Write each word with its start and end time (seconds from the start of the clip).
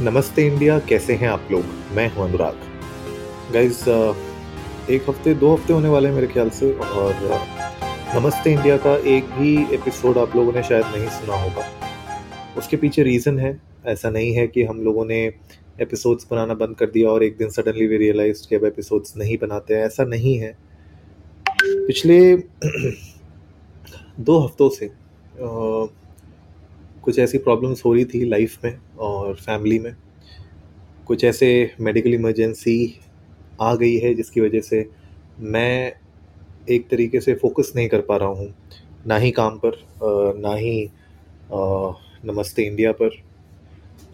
नमस्ते 0.00 0.46
इंडिया 0.46 0.78
कैसे 0.78 1.14
हैं 1.14 1.28
आप 1.28 1.48
लोग? 1.52 1.64
मैं 1.92 2.08
हूँ 2.12 2.24
अनुराग। 2.24 2.60
गाइस 3.52 3.80
एक 4.90 5.08
हफ़्ते 5.08 5.34
दो 5.34 5.52
हफ़्ते 5.54 5.72
होने 5.72 5.88
वाले 5.88 6.08
हैं 6.08 6.14
मेरे 6.14 6.26
ख्याल 6.26 6.50
से 6.50 6.72
और 6.72 7.14
नमस्ते 8.14 8.52
इंडिया 8.52 8.76
का 8.76 8.96
एक 8.96 9.24
भी 9.24 9.74
एपिसोड 9.74 10.18
आप 10.18 10.36
लोगों 10.36 10.52
ने 10.52 10.62
शायद 10.62 10.86
नहीं 10.86 11.08
सुना 11.08 11.34
होगा। 11.34 11.64
उसके 12.58 12.76
पीछे 12.76 13.02
रीज़न 13.02 13.38
है। 13.38 13.60
ऐसा 13.86 14.10
नहीं 14.10 14.32
है 14.32 14.46
कि 14.46 14.62
हम 14.62 14.80
लोगों 14.80 15.04
ने 15.04 15.20
एपिसोड्स 15.80 16.26
बनाना 16.30 16.54
बंद 16.54 16.76
कर 16.76 16.86
दिया 16.86 17.10
और 17.10 17.22
एक 17.22 17.36
दिन 17.36 17.50
सडनली 17.50 17.86
वी 17.86 17.96
रियलाइज़ 17.96 18.48
कि 18.48 18.56
अब 18.56 18.64
एपिसोड्स 18.64 19.16
नहीं 19.16 19.38
बनाते 19.38 19.74
हैं। 19.74 19.84
ऐसा 19.86 20.04
नहीं 20.04 20.36
है। 20.38 20.56
पिछले 21.62 22.36
दो 24.20 24.38
हफ्तों 24.38 24.68
से 24.68 24.86
आ, 24.86 25.86
कुछ 27.04 27.18
ऐसी 27.18 27.38
प्रॉब्लम्स 27.38 27.84
हो 27.84 27.92
रही 27.94 28.04
थी 28.04 28.24
लाइफ 28.24 28.64
में 28.64 28.78
और 28.98 29.34
फैमिली 29.34 29.78
में। 29.78 29.94
कुछ 31.06 31.24
ऐसे 31.24 31.48
मेडिकल 31.80 32.14
इमरजेंसी 32.14 32.76
आ 33.60 33.74
गई 33.74 33.96
है 33.98 34.14
जिसकी 34.14 34.40
वजह 34.40 34.60
से 34.60 34.88
मैं 35.40 35.92
एक 36.70 36.88
तरीके 36.90 37.20
से 37.20 37.34
फोकस 37.34 37.72
नहीं 37.76 37.88
कर 37.88 38.00
पा 38.00 38.16
रहा 38.16 38.28
हूँ 38.28 38.54
ना 39.06 39.16
ही 39.16 39.30
काम 39.30 39.58
पर 39.64 39.78
ना 40.38 40.54
ही 40.54 40.90
नमस्ते 42.24 42.62
इंडिया 42.62 42.92
पर। 42.92 43.10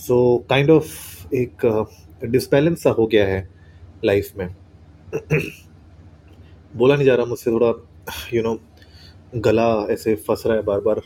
सो 0.00 0.16
काइंड 0.50 0.70
ऑफ़ 0.70 1.34
एक 1.34 1.66
डिसबैलेंस 2.24 2.82
सा 2.82 2.90
हो 2.90 3.06
गया 3.06 3.26
है 3.26 3.48
लाइफ 4.04 4.32
में। 4.36 4.48
बोला 6.76 6.94
नहीं 6.94 7.06
जा 7.06 7.14
रहा 7.14 7.26
मुझसे 7.26 7.50
थोड़ा 7.50 7.66
यू 7.66 7.74
you 8.32 8.42
नो 8.42 8.54
know, 8.54 8.60
गला 9.36 9.68
ऐसे 9.90 10.14
फंस 10.14 10.42
रहा 10.46 10.56
है 10.56 10.62
बार 10.62 10.80
बार 10.80 11.00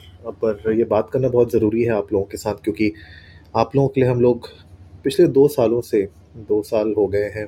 पर 0.45 0.73
ये 0.73 0.85
बात 0.85 1.11
करना 1.13 1.29
बहुत 1.29 1.53
ज़रूरी 1.53 1.83
है 1.83 1.91
आप 1.91 2.13
लोगों 2.13 2.25
के 2.25 2.37
साथ, 2.37 2.55
क्योंकि 2.55 2.93
आप 3.57 3.77
लोगों 3.77 3.89
के 3.89 4.01
लिए 4.01 4.11
हम 4.11 4.21
लोग 4.21 4.49
पिछले 5.05 5.27
दो 5.29 5.47
सालों 5.49 5.81
से, 5.81 6.03
दो 6.37 6.63
साल 6.63 6.93
हो 6.97 7.07
गए 7.07 7.25
हैं 7.37 7.47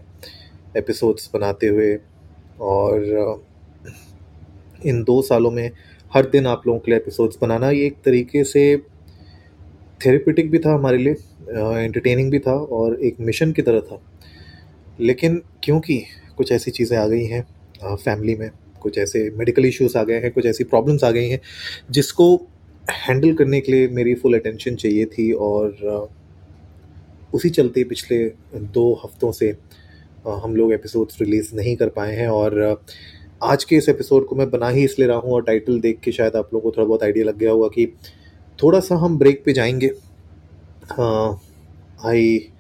एपिसोड्स 0.77 1.31
बनाते 1.35 1.67
हुए, 1.67 1.99
और 2.61 3.45
इन 4.87 5.03
दो 5.05 5.21
सालों 5.23 5.51
में 5.51 5.71
हर 6.15 6.27
दिन 6.27 6.47
आप 6.47 6.67
लोगों 6.67 6.81
के 6.81 6.91
लिए 6.91 7.01
एपिसोड्स 7.01 7.39
बनाना 7.43 7.71
ये 7.71 7.87
एक 7.87 7.97
तरीके 8.05 8.45
से 8.45 8.65
थेरेपिटिक 10.07 10.51
भी 10.51 10.59
था 10.59 10.75
हमारे 10.75 10.99
लिए 10.99 11.13
एंटरटेनिंग 11.79 12.31
भी 12.31 12.39
था 12.39 12.53
और 12.53 13.01
एक 13.01 13.21
मिशन 13.21 13.53
की 13.53 13.63
तरह 13.63 13.81
था। 13.81 14.01
लेकिन 15.01 15.43
क्योंकि 15.63 16.03
कुछ 16.37 16.53
ऐसी 16.53 16.71
चीज़ें 16.71 16.97
आ 16.99 17.07
गई 17.07 17.25
हैं 17.25 17.97
फैमिली 17.97 18.35
में 18.35 18.51
कुछ 18.81 18.99
ऐसे 18.99 19.29
मेडिकल 19.31 19.65
इश्यूज़ 19.65 19.99
आ 19.99 20.03
गए 20.05 20.15
हैं, 20.15 20.31
कुछ 20.31 20.47
ऐसी 20.47 20.65
प्रॉब्लम्स 20.65 21.05
आ 21.05 21.11
गई 21.11 21.29
हैं, 21.29 21.41
जिसको 21.91 22.35
हैंडल 22.91 23.35
करने 23.35 23.61
के 23.61 23.73
लिए 23.73 23.89
मेरी 23.89 24.15
फुल 24.15 24.35
अटेंशन 24.35 24.75
चाहिए 24.75 25.05
थी 25.05 25.31
और 25.33 26.09
उसी 27.35 27.51
चलते 27.51 27.85
पिछले 27.85 28.19
दो 28.75 28.93
हफ्तों 29.05 29.33
से 29.33 29.57
हम 30.27 30.57
लोग 30.57 30.73
एपिसोड्स 30.73 31.21
रिलीज़ 31.21 31.55
नहीं 31.55 31.77
कर 31.77 31.89
पाए 31.89 32.15
हैं 32.17 32.29
और 32.29 32.83
आज 33.43 33.65
के 33.65 33.77
इस 33.77 33.89
एपिसोड 33.89 34.27
को 34.27 34.37
मैं 34.37 34.51
बना 34.51 34.69
ही 34.69 34.85
इसलिए 34.85 35.09
रहा 35.09 35.17
हूँ 35.17 35.33
और 35.33 35.43
टाइटल 35.43 35.81
देख 35.81 36.01
के 36.01 36.13
शायद 36.13 36.37
आप 36.37 36.55
लोगों 36.55 36.71
को 36.71 36.77
थोड़ा 36.77 36.89
बहुत 36.89 37.03
आइडिया 37.03 37.25
लग 37.25 37.39
गया 37.39 37.51
होगा 37.51 37.69
कि 37.69 37.87
थोड़ा 38.63 38.81
सा 38.81 38.97
हम 38.97 39.19
ब्रेक 39.19 39.43
पे 39.45 39.53
जाएँगे। 39.53 39.91
आई 42.05 42.51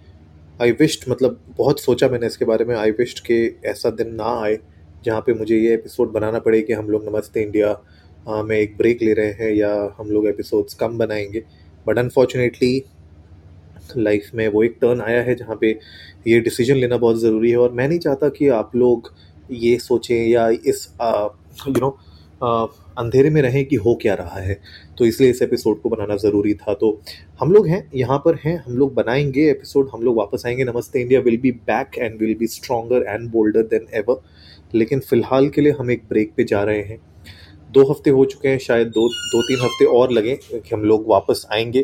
आई 0.62 0.70
विश्ड 0.70 1.10
मतलब 1.10 1.40
बहुत 1.58 1.80
सोचा 1.80 2.08
मैंने 2.08 2.26
इसके 2.26 2.44
बारे 2.44 2.64
में 2.64 2.74
आई 2.76 2.90
विश्ड 2.90 3.20
के 3.26 3.54
ऐसा 3.64 3.90
दिन 3.90 4.14
ना 4.14 4.40
आए। 4.42 4.58
जहाँ 5.04 5.20
पे 5.20 5.34
मुझे 5.34 5.56
ये 5.56 5.72
एपिसोड 5.74 6.10
बनाना 6.12 6.38
पड़े 6.38 6.60
कि 6.62 6.72
हम 6.72 6.88
लोग 6.90 7.06
नमस्ते 7.08 7.42
इंडिया 7.42 8.42
में 8.44 8.56
एक 8.56 8.76
ब्रेक 8.78 9.02
ले 9.02 9.12
रहे 9.14 9.32
हैं 9.32 9.52
या 9.54 9.72
हम 9.98 10.10
लोग 10.10 10.26
एपिसोड्स 10.28 10.74
कम 10.74 10.98
बनाएँगे। 10.98 11.42
बट 11.86 11.98
अनफॉर्चुनेटली 11.98 12.82
लाइफ 13.96 14.30
में 14.34 14.46
वो 14.48 14.62
एक 14.62 14.76
टर्न 14.80 15.00
आया 15.00 15.22
है 15.22 15.34
जहाँ 15.34 15.56
पे 15.60 15.70
ये 16.26 16.40
डिसीज़न 16.40 16.76
लेना 16.76 16.96
बहुत 16.96 17.20
ज़रूरी 17.20 17.50
है। 17.50 17.56
और 17.56 17.72
मैं 17.72 17.88
नहीं 17.88 17.98
चाहता 17.98 18.28
कि 18.28 18.48
आप 18.48 18.76
लोग 18.76 19.12
ये 19.50 19.76
सोचें 19.78 20.26
या 20.26 20.48
इस 20.48 20.86
यू 21.02 21.80
नो 21.80 21.90
अंधेरे 22.98 23.30
में 23.30 23.40
रहें 23.42 23.64
कि 23.66 23.76
हो 23.76 23.94
क्या 24.02 24.14
रहा 24.14 24.40
है। 24.40 24.58
तो 24.98 25.04
इसलिए 25.06 25.30
इस 25.30 25.40
एपिसोड 25.42 25.80
को 25.82 25.88
बनाना 25.88 26.16
ज़रूरी 26.16 26.54
था। 26.54 26.74
तो 26.74 27.00
हम 27.40 27.52
लोग 27.52 27.66
हैं, 27.66 27.90
यहाँ 27.94 28.18
पर 28.18 28.38
हैं, 28.44 28.56
हम 28.58 28.76
लोग 28.76 28.94
बनाएँगे 28.94 29.48
एपिसोड 29.50 29.88
हम 29.94 30.02
लोग 30.02 30.16
वापस 30.16 30.42
आएँगे। 30.46 30.64
Namaste 30.64 31.00
India 31.00 31.20
will 31.20 31.36
be 31.36 31.52
back 31.52 31.98
and 31.98 32.18
will 32.20 32.34
be 32.38 32.46
stronger 32.46 33.04
and 33.08 33.28
bolder 33.30 33.62
than 33.64 33.86
ever 33.94 34.22
लेकिन 34.74 35.00
फ़िलहाल 35.00 35.48
के 35.48 35.60
लिए 35.60 35.72
हम 35.72 35.90
एक 35.90 36.02
ब्रेक 36.08 36.32
पे 36.36 36.44
जा 36.44 36.62
रहे 36.64 36.82
हैं। 36.82 36.98
दो 37.70 37.82
हफ़्ते 37.90 38.10
हो 38.10 38.24
चुके 38.24 38.48
हैं, 38.48 38.58
शायद 38.58 38.88
दो 38.88 39.08
दो 39.08 39.42
तीन 39.42 39.58
हफ़्ते 39.58 39.84
और 39.96 40.12
लगें 40.12 40.36
कि 40.38 40.74
हम 40.74 40.82
लोग 40.82 41.04
वापस 41.08 41.46
आएँगे 41.52 41.80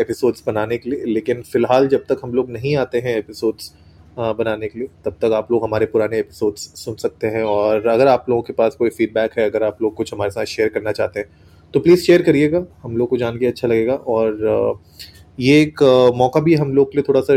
एपिसोड्स 0.00 0.42
बनाने 0.46 0.76
के 0.78 0.90
लिए। 0.90 1.04
लेकिन 1.06 1.42
फ़िलहाल 1.42 1.88
जब 1.88 2.04
तक 2.08 2.20
हम 2.24 2.34
लोग 2.34 2.50
नहीं 2.50 2.76
आते 2.76 2.98
हैं 2.98 3.16
एपिसोड्स 3.18 3.72
बनाने 4.18 4.68
के 4.68 4.78
लिए, 4.78 4.88
तब 5.04 5.16
तक 5.22 5.32
आप 5.34 5.50
लोग 5.52 5.64
हमारे 5.64 5.86
पुराने 5.86 6.18
एपिसोड्स 6.18 6.60
सुन 6.84 6.94
सकते 6.96 7.26
हैं। 7.26 7.42
और 7.44 7.86
अगर 7.86 8.08
आप 8.08 8.26
लोगों 8.28 8.42
के 8.42 8.52
पास 8.52 8.74
कोई 8.74 8.90
फीडबैक 8.90 9.38
है, 9.38 9.48
अगर 9.50 9.62
आप 9.62 9.82
लोग 9.82 9.94
कुछ 9.94 10.12
हमारे 10.14 10.30
साथ 10.30 10.44
शेयर 10.46 10.68
करना 10.68 10.92
चाहते 10.92 11.20
हैं 11.20 11.28
तो 11.74 11.80
प्लीज़ 11.80 12.02
शेयर 12.02 12.22
करिएगा। 12.22 12.64
हम 12.82 12.96
लोग 12.96 13.08
को 13.08 13.16
जान 13.16 13.38
के 13.38 13.46
अच्छा 13.46 13.68
लगेगा। 13.68 13.94
और 13.94 14.80
ये 15.40 15.60
एक 15.62 15.82
मौका 16.16 16.40
भी 16.40 16.54
हम 16.54 16.72
लोग 16.74 16.92
के 16.92 16.98
लिए 16.98 17.04
थोड़ा 17.08 17.20
सा 17.20 17.34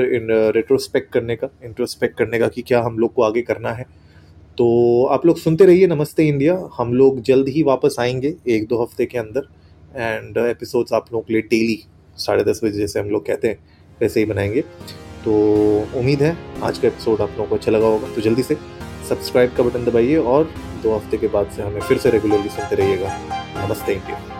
रेट्रोस्पेक्ट 0.51 1.11
करने 1.13 1.35
का 1.35 1.49
इंट्रोस्पेक्ट 1.65 2.17
करने 2.17 2.39
का 2.39 2.47
कि 2.47 2.61
क्या 2.61 2.81
हम 2.81 2.99
लोग 2.99 3.13
को 3.13 3.21
आगे 3.23 3.41
करना 3.41 3.71
है। 3.71 3.85
तो 4.59 5.05
आप 5.05 5.25
लोग 5.25 5.37
सुनते 5.37 5.65
रहिए 5.65 5.87
नमस्ते 5.87 6.23
इंडिया। 6.27 6.53
हम 6.77 6.93
लोग 6.93 7.21
जल्द 7.21 7.47
ही 7.47 7.61
वापस 7.63 7.95
आएँगे 7.99 8.33
एक 8.47 8.67
दो 8.67 8.81
हफ़्ते 8.81 9.05
के 9.05 9.17
अंदर। 9.17 9.47
एंड 9.95 10.37
एपिसोड्स 10.37 10.93
आप 10.93 11.05
लोगों 11.13 11.23
के 11.23 11.33
लिए 11.33 11.41
डेली 11.41 11.77
साढ़े 12.17 12.43
दस 12.43 12.59
बजे 12.63 12.79
जैसे 12.79 12.99
हम 12.99 13.09
लोग 13.09 13.25
कहते 13.25 13.47
हैं, 13.47 13.59
वैसे 14.01 14.19
ही 14.19 14.25
बनाएँगे। 14.25 14.61
तो 15.25 15.31
उम्मीद 15.99 16.23
है 16.23 16.35
आज 16.63 16.77
का 16.77 16.87
एपिसोड 16.87 17.21
आप 17.21 17.29
लोगों 17.29 17.45
को 17.45 17.55
अच्छा 17.55 17.71
लगा 17.71 17.87
होगा। 17.87 18.13
तो 18.15 18.21
जल्दी 18.21 18.43
से 18.43 18.57
सब्सक्राइब 19.09 19.53
का 19.57 19.63
बटन 19.63 19.85
दबाइए 19.85 20.17
और 20.17 20.51
दो 20.83 20.95
हफ़्ते 20.95 21.17
के 21.17 21.27
बाद 21.27 21.51
से 21.51 21.61
हमें 21.61 21.81
फिर 21.81 21.97
से 21.97 22.11
रेगुलरली 22.11 22.49
सुनते 22.49 22.75
रहिएगा। 22.75 23.17
नमस्ते 23.65 23.93
इंडिया। 23.93 24.38